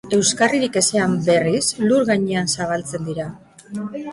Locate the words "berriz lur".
1.27-2.09